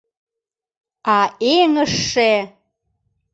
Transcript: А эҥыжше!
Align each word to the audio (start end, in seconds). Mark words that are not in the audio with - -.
А 1.17 1.17
эҥыжше! 1.55 2.31